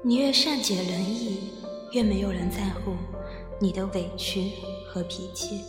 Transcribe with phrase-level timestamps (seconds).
[0.00, 1.50] 你越善解人意，
[1.90, 2.94] 越没有人在乎
[3.60, 4.52] 你的委屈
[4.86, 5.64] 和脾气。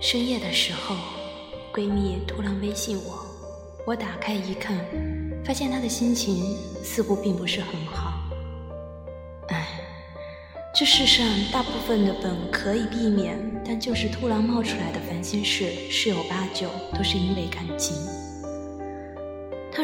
[0.00, 0.96] 深夜的时候，
[1.72, 3.24] 闺蜜突然微信我，
[3.86, 4.84] 我打开一看，
[5.44, 8.12] 发现她的心情似乎并不是很好。
[9.50, 9.68] 唉，
[10.74, 17.96] 这世上大部分的本可以避免，但就是突然冒出来的烦心事，十有八九都是因为感情。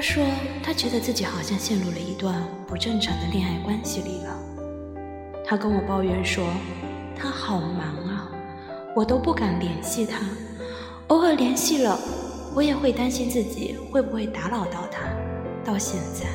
[0.08, 0.24] 说，
[0.62, 4.38] 他觉得自己好像陷入了一段不正常的恋爱关系里了。
[5.44, 6.46] 他跟我抱怨说，
[7.16, 8.30] 他好忙啊。
[8.94, 10.20] 我都不敢联系他，
[11.08, 11.98] 偶尔联系了，
[12.54, 15.08] 我也会担心自己会不会打扰到他。
[15.64, 16.28] 到现在，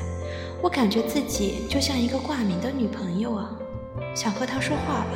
[0.62, 3.58] 我感觉自己就像一个挂名的女朋友啊，
[4.14, 5.16] 想和他说话吧，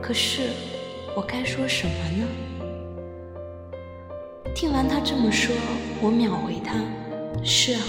[0.00, 0.48] 可是
[1.14, 2.26] 我该说什么呢？
[4.54, 5.54] 听完他这么说，
[6.00, 6.76] 我秒回他：
[7.42, 7.80] 是啊，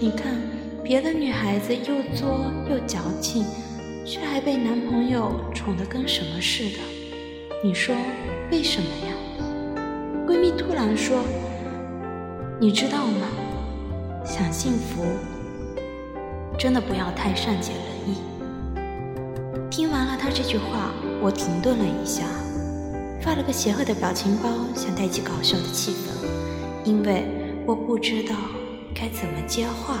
[0.00, 0.34] 你看，
[0.82, 3.44] 别的女孩子又作又矫情，
[4.04, 6.78] 却还被男朋友宠得跟什么似的。
[7.64, 7.94] 你说
[8.50, 9.14] 为什么呀？
[10.26, 11.24] 闺蜜突然说
[12.60, 13.26] ：“你知道吗？
[14.24, 15.04] 想幸福，
[16.58, 18.18] 真的不要太善解人意。”
[19.70, 22.24] 听完了她这句话，我停顿了一下，
[23.20, 26.26] 发了个邪恶的表情包，想带起搞笑的气氛，
[26.84, 27.24] 因为
[27.66, 28.34] 我不知道
[28.98, 30.00] 该怎么接话了。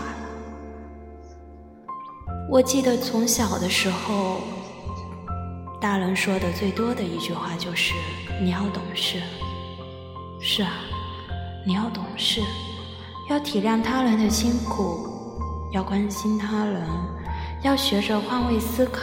[2.50, 4.40] 我记得从小的时候。
[5.78, 7.92] 大人说的最多的一句话就是
[8.42, 9.20] “你要懂事”。
[10.40, 10.70] 是啊，
[11.66, 12.40] 你要懂事，
[13.28, 15.06] 要体谅他人的辛苦，
[15.72, 16.82] 要关心他人，
[17.62, 19.02] 要学着换位思考，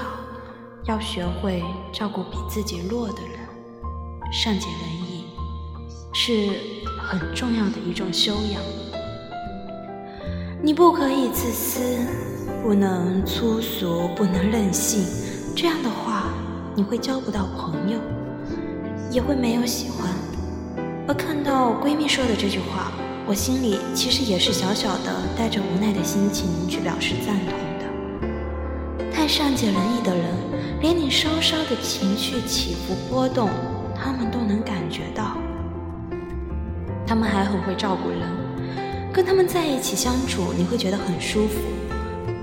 [0.86, 1.64] 要学会
[1.94, 3.40] 照顾比自己弱的人。
[4.32, 5.26] 善解人意
[6.12, 6.60] 是
[7.00, 8.62] 很重要的一种修养。
[10.66, 11.82] 你不可以自私，
[12.64, 15.04] 不能粗俗，不能任性。
[15.54, 16.30] 这样的话。
[16.76, 18.00] 你会交不到朋友，
[19.12, 20.10] 也会没有喜欢。
[21.08, 22.92] 而看到闺蜜说的这句话，
[23.28, 29.12] 我心里其实也是小小的带着无奈的心情去表示赞同的。
[29.12, 30.26] 太善解人意的人，
[30.82, 33.52] 连你稍稍的情绪起伏波动，
[33.96, 35.38] 他们都能感觉到。
[37.06, 38.22] 他们还很会照顾人，
[39.14, 41.60] 跟他们在一起相处，你会觉得很舒服。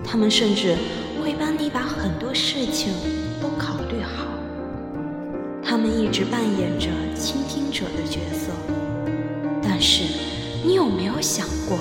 [0.04, 0.76] 他们甚至
[1.20, 2.94] 会帮你把很多事情。
[3.40, 4.26] 都考虑好，
[5.64, 6.88] 他们一直扮演着
[7.18, 8.52] 倾听者的角色。
[9.62, 10.04] 但是，
[10.62, 11.78] 你有没有想过，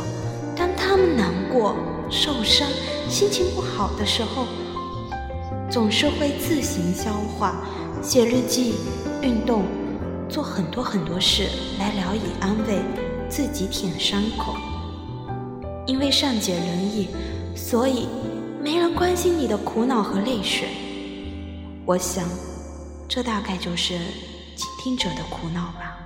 [0.56, 1.76] 当他们难过、
[2.10, 2.66] 受伤、
[3.10, 4.48] 心情不好的时候，
[5.70, 7.62] 总是会自行消化、
[8.02, 8.76] 写日记、
[9.22, 9.66] 运动、
[10.30, 12.80] 做很多很多事来聊以安慰
[13.28, 14.56] 自己、舔伤口。
[15.90, 17.10] 因为善解人意，
[17.56, 18.08] 所以
[18.62, 20.70] 没人关心你的苦恼和泪水。
[21.84, 22.30] 我想，
[23.08, 23.98] 这大概就是
[24.56, 25.98] 倾听者的苦恼吧。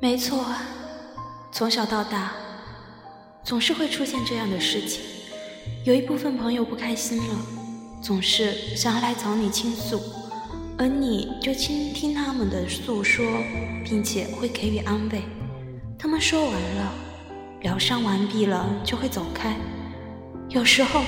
[0.00, 0.44] 没错，
[1.52, 2.32] 从小到大，
[3.44, 5.04] 总是会出现这样的事情。
[5.86, 7.24] 有一部分朋友不开心了，
[8.02, 10.02] 总是想要来找你倾诉。
[10.76, 13.24] 而你就倾听他们的诉说，
[13.84, 15.22] 并且会给予安慰。
[15.96, 16.92] 他们说完了，
[17.62, 19.56] 疗伤完毕了，就会走开。
[20.48, 21.02] 有时候，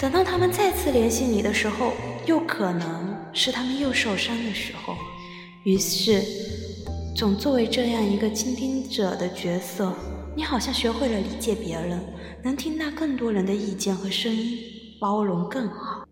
[0.00, 1.92] 等到他们再次联系你的时候，
[2.24, 4.96] 又可能是他们又受伤的时候。
[5.64, 6.24] 于是，
[7.14, 9.94] 总作为这样一个倾听者的角色，
[10.36, 11.98] 你好像学会了理解别人，
[12.42, 14.58] 能听到更多人的意见和声音，
[15.00, 16.06] 包容更好。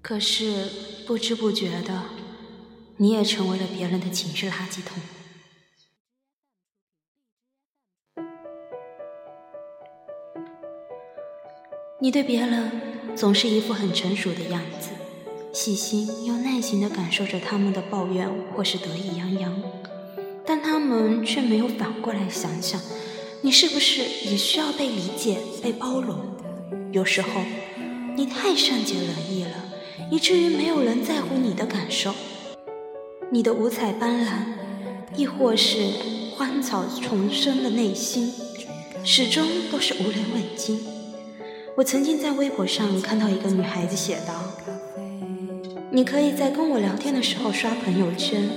[0.00, 0.68] 可是
[1.08, 2.04] 不知不觉的，
[2.98, 5.02] 你也成为了别人的情绪垃圾桶。
[12.00, 12.70] 你对别人
[13.16, 14.90] 总是一副很成熟的样子，
[15.52, 19.60] 细心又耐心的感受着他们的抱怨或是得意洋洋，
[20.62, 22.80] 他们却没有反过来想想，
[23.42, 26.18] 你是不是也需要被理解、被包容？
[26.92, 27.42] 有时候，
[28.16, 29.50] 你太善解人意了。
[30.10, 32.12] 以至于没有人在乎你的感受，
[33.30, 34.30] 你的五彩斑斓，
[35.14, 35.78] 亦或是
[36.34, 38.32] 花草丛生的内心，
[39.04, 40.80] 始终都是无人问津。
[41.76, 44.34] 我曾经在微博上看到一个女孩子写道
[45.92, 48.48] ：“你可以在跟我聊天的时候刷朋友圈，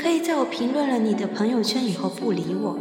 [0.00, 2.78] 可以在我评论了你的朋友圈以后不理我，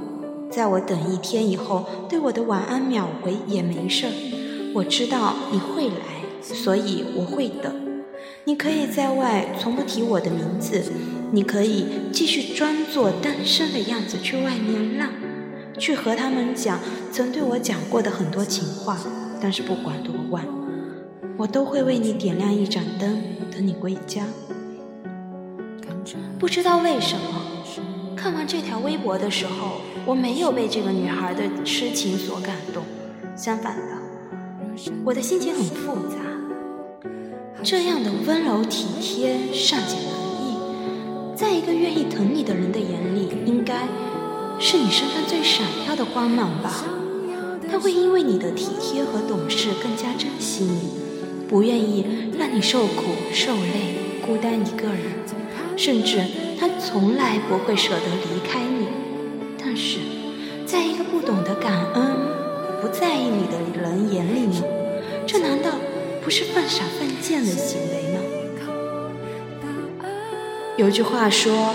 [0.49, 4.11] 在我等一天以后对我的晚安秒回也没事儿。
[4.73, 7.75] 我知道你会来。”所以我会等。
[8.45, 10.81] 你可以在外从不提我的名字，
[11.31, 15.09] 你可以继续装作单身的样子去外面浪，
[15.77, 16.79] 去和他们讲
[17.11, 18.97] 曾对我讲过的很多情话。
[19.41, 20.45] 但是不管多晚，
[21.37, 23.21] 我都会为你点亮一盏灯，
[23.51, 24.23] 等你归家。
[26.37, 27.41] 不知道为什么，
[28.15, 32.83] 看完这条微博的时候，我没有被这个女孩的痴情所感动，
[33.35, 36.15] 相反的，我的心情很复杂。
[37.61, 40.05] 这样的温柔体贴、善解人
[40.41, 43.87] 意，在一个愿意疼你的人的眼里，应该
[44.59, 46.85] 是你身上最闪耀的光芒吧。
[47.69, 50.89] 他会因为你的体贴和懂事更加珍惜你，
[51.47, 52.05] 不愿意
[52.37, 55.19] 让你受苦受累、孤单一个人。
[55.79, 56.21] 甚至
[56.59, 58.85] 他从来不会舍得离开你，
[59.57, 59.99] 但是，
[60.65, 62.17] 在一个不懂得感恩、
[62.81, 64.61] 不在意你的人眼里呢？
[65.25, 65.71] 这难道
[66.21, 68.19] 不是犯傻犯贱的行为吗？
[70.75, 71.73] 有句话说：“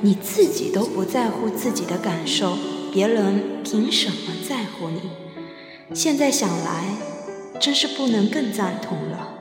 [0.00, 2.56] 你自己都不在乎自己的感受，
[2.90, 5.10] 别人凭什么在乎你？”
[5.92, 6.96] 现在想来，
[7.60, 9.34] 真是不能更赞同了。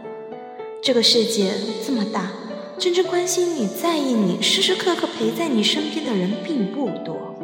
[0.84, 1.54] 这个世界
[1.88, 2.39] 这么大。
[2.80, 7.36] 真正关心你、在意你、时时刻刻陪在你身边的人并不多，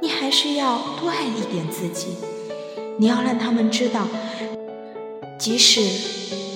[0.00, 2.10] 你还是要多爱一点自己。
[2.98, 4.06] 你要让他们知道，
[5.36, 5.80] 即使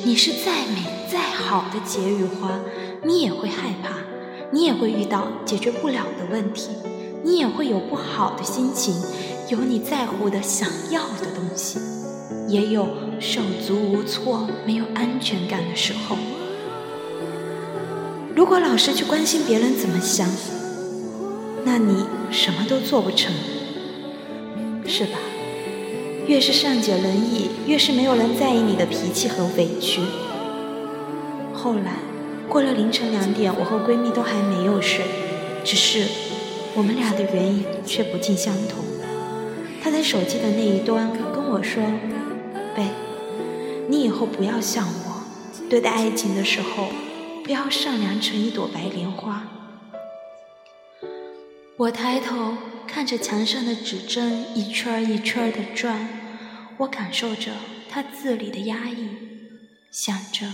[0.05, 2.61] 你是再美再好的解语花，
[3.05, 3.97] 你也会害怕，
[4.53, 6.69] 你也会遇到解决不了的问题，
[7.25, 8.95] 你也会有不好的心情，
[9.49, 11.81] 有你在乎的、想要的东西，
[12.47, 12.87] 也有
[13.19, 16.17] 手足无措、没有安全感的时候。
[18.35, 20.29] 如果老是去关心别人怎么想，
[21.65, 23.33] 那你什么都做不成，
[24.87, 25.19] 是吧？
[26.27, 30.01] 越是善解人意，越是没有人在意你的脾气和委屈。
[31.53, 31.97] 后来，
[32.49, 35.05] 过了凌晨两点，我和闺蜜都还没有睡，
[35.65, 36.05] 只是
[36.75, 38.85] 我们俩的原因却不尽相同。
[39.83, 41.83] 她在手机的那一端跟我说
[42.77, 42.85] ：“贝，
[43.89, 45.25] 你以后不要像我，
[45.69, 46.87] 对待爱情的时候。”
[47.51, 49.43] 要善良成一朵白莲花。
[51.77, 52.55] 我抬头
[52.87, 56.09] 看着墙上的指针一圈一圈的转，
[56.79, 57.53] 我感受着
[57.89, 59.09] 它字里的压抑，
[59.91, 60.47] 想着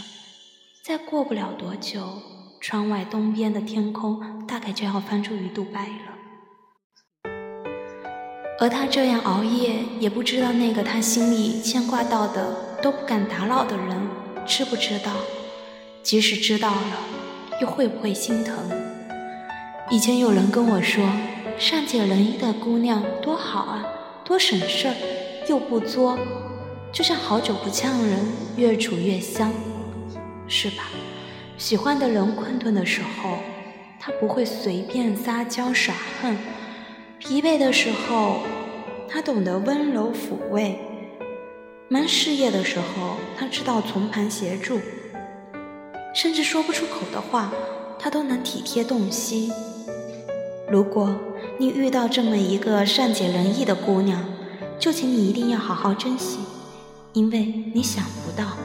[0.83, 2.23] 再过不了多久，
[2.61, 7.33] 窗外东边的天空大概就要翻出鱼肚白了。
[8.59, 14.09] 而他这样熬夜，也不知道那个他心里牵挂到的都不敢打扰的人，
[14.47, 15.13] 知不知道？
[16.07, 17.01] 即使知道了，
[17.61, 18.55] 又会不会心疼？
[19.91, 21.05] 以前有人跟我说，
[21.59, 23.85] 善解人意的姑娘多好啊，
[24.25, 24.95] 多省事儿，
[25.49, 26.17] 又不作，
[26.93, 28.21] 就像好酒不呛人，
[28.57, 29.53] 越处越香，
[30.47, 30.85] 是吧？
[31.59, 33.39] 喜欢的人困顿的时候，
[33.99, 35.93] 他不会随便撒娇耍
[36.23, 36.37] 横；
[37.19, 38.43] 疲惫的时候，
[39.09, 40.77] 他懂得温柔抚慰；
[41.89, 44.79] 忙事业的时候，他知道从旁协助。
[46.17, 47.53] 甚至说不出口的话，
[47.99, 49.53] 他都能体贴洞悉。
[50.67, 51.15] 如果
[51.59, 54.25] 你遇到这么一个善解人意的姑娘，
[54.79, 56.39] 就请你一定要好好珍惜，
[57.13, 58.57] 因为你想不到，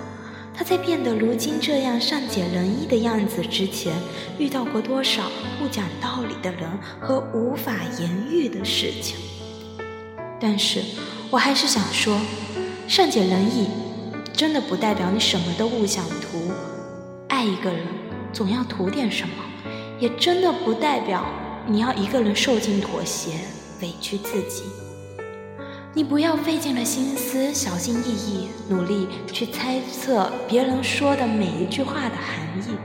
[0.56, 3.92] 她在变得如今这样善解人意的样子之前，
[4.38, 5.24] 遇到过多少
[5.60, 6.70] 不讲道理的人
[7.02, 9.18] 和无法言喻的事情。
[10.40, 10.82] 但是
[11.30, 12.18] 我还是想说，
[12.88, 13.68] 善解人意，
[14.32, 16.50] 真的不代表你什么都不想图。
[17.42, 17.88] 爱一个人，
[18.32, 19.34] 总要图点什么，
[20.00, 21.26] 也真的不代表
[21.66, 23.32] 你要一个人受尽妥协、
[23.82, 24.66] 委屈自己。
[25.96, 32.76] 你不要费尽了心思、小心翼翼、努力去猜测别人说的每一句话的含义，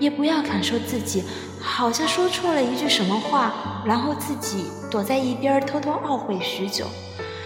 [0.00, 1.22] 也不要感受自己
[1.60, 6.86] 好像说错了一句什么话，然后自己躲在一边偷偷懊悔许久。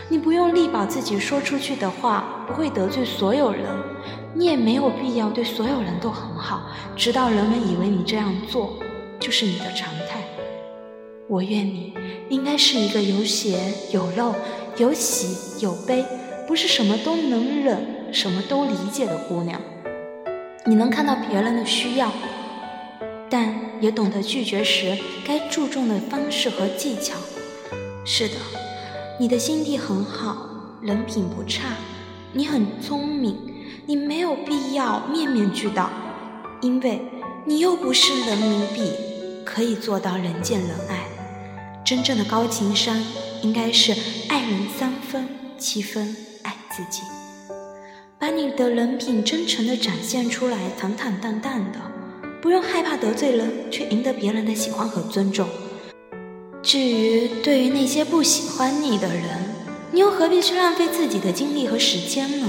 [0.08, 3.66] 你不用力保自己说出去的话不会得罪所有人。
[4.38, 8.76] 你也没有必要对所有人都很好，直到人们以为你这样做
[9.18, 10.22] 就是你的常态。
[11.26, 11.94] 我愿你
[12.28, 13.58] 应该是一个有血
[13.92, 14.34] 有肉、
[14.76, 16.04] 有喜有悲，
[16.46, 19.58] 不是什么都能忍、什么都理解的姑娘。
[20.66, 22.12] 你能看到别人的需要，
[23.30, 27.14] 但也懂得拒绝时该注重的方式和技巧。
[28.04, 28.34] 是的，
[29.18, 30.46] 你的心地很好，
[30.82, 31.70] 人品不差，
[32.34, 33.55] 你很聪明。
[33.86, 35.90] 你没有必要面面俱到，
[36.60, 37.00] 因为
[37.44, 38.92] 你又不是人民币，
[39.44, 41.04] 可以做到人见人爱。
[41.84, 42.96] 真正的高情商，
[43.42, 43.92] 应该是
[44.28, 47.02] 爱人三分，七分爱自己。
[48.18, 51.78] 把你的人品真诚的展现出来，坦坦荡荡的，
[52.42, 55.46] 不用害怕得罪人，却赢得别人的喜欢和尊重。
[56.62, 59.24] 至于对于那些不喜欢你的人，
[59.92, 62.48] 你又何必去浪费自己的精力和时间呢？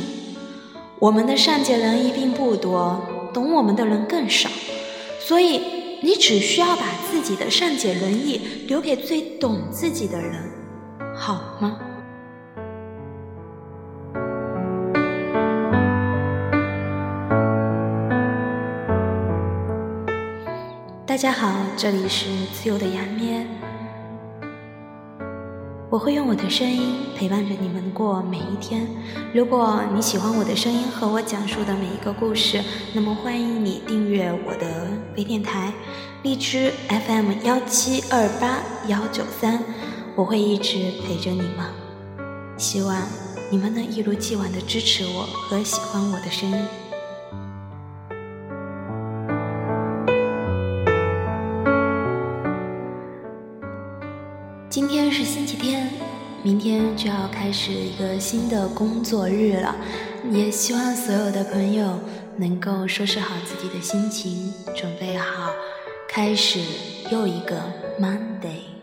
[0.99, 2.99] 我们的善解人意并不多，
[3.31, 4.49] 懂我们的人更少，
[5.19, 5.61] 所以
[6.01, 10.33] 你只需要把自己的善解人意留给最懂自己的人，
[11.15, 11.77] 好吗？
[21.05, 23.36] 大家好，这里是自由的牙咩。
[25.97, 28.87] 我会用我的声音陪伴着你们过每一天。
[29.33, 32.63] 如果你喜欢我的声音和我讲述的每一个故事，
[32.93, 35.73] 那么欢迎你订阅我的微电台
[36.21, 39.63] 荔枝 FM 幺七二八幺九三，
[40.15, 41.65] 我会一直陪着你们。
[42.59, 43.01] 希望
[43.49, 46.86] 你们能一如既往的支持我和喜欢我的声音。
[54.69, 55.89] 今天是星期天，
[56.43, 59.73] 明天就要开始一个新的工作日了。
[60.29, 61.97] 也希望所有的朋友
[62.35, 65.51] 能够收拾好自己的心情，准备好
[66.09, 66.59] 开始
[67.09, 67.55] 又一个
[67.97, 68.76] Monday。